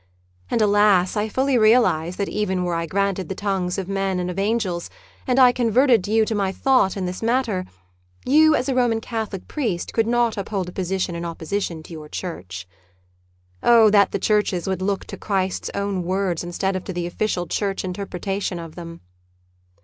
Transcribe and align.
And, 0.49 0.63
alas! 0.63 1.15
I 1.15 1.29
fully 1.29 1.59
realise 1.59 2.15
that 2.15 2.27
even 2.27 2.63
were 2.63 2.73
I 2.73 2.87
granted 2.87 3.29
the 3.29 3.35
tongues 3.35 3.77
of 3.77 3.87
men 3.87 4.19
and 4.19 4.31
of 4.31 4.39
angels, 4.39 4.89
and 5.27 5.37
I 5.37 5.51
converted 5.51 6.07
you 6.07 6.25
to 6.25 6.33
my 6.33 6.51
thought 6.51 6.97
in 6.97 7.05
this 7.05 7.21
matter, 7.21 7.65
you 8.25 8.55
as 8.55 8.67
a 8.67 8.73
Roman 8.73 8.99
Catholic 8.99 9.47
priest 9.47 9.93
could 9.93 10.07
not 10.07 10.37
uphold 10.37 10.69
a 10.69 10.71
position 10.71 11.13
in 11.13 11.23
opposition 11.23 11.83
to 11.83 11.93
your 11.93 12.09
Church. 12.09 12.67
Oh, 13.61 13.91
that 13.91 14.09
the 14.11 14.17
Churches 14.17 14.65
would 14.67 14.81
look 14.81 15.05
to 15.05 15.17
Christ's 15.17 15.69
own 15.75 16.01
words 16.01 16.43
instead 16.43 16.75
of 16.75 16.83
to 16.85 16.93
the 16.93 17.05
official 17.05 17.45
Church 17.45 17.83
interpretation 17.85 18.57
of 18.57 18.73
them 18.73 19.01